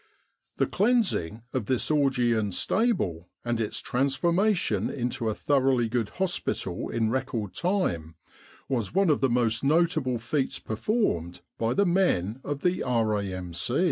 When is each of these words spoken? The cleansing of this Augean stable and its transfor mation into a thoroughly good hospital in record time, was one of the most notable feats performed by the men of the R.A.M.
The 0.57 0.65
cleansing 0.65 1.43
of 1.53 1.67
this 1.67 1.91
Augean 1.91 2.51
stable 2.53 3.29
and 3.45 3.61
its 3.61 3.79
transfor 3.81 4.31
mation 4.31 4.91
into 4.91 5.29
a 5.29 5.35
thoroughly 5.35 5.89
good 5.89 6.09
hospital 6.09 6.89
in 6.89 7.11
record 7.11 7.53
time, 7.53 8.15
was 8.67 8.95
one 8.95 9.11
of 9.11 9.21
the 9.21 9.29
most 9.29 9.63
notable 9.63 10.17
feats 10.17 10.57
performed 10.57 11.41
by 11.59 11.75
the 11.75 11.85
men 11.85 12.39
of 12.43 12.63
the 12.63 12.81
R.A.M. 12.81 13.53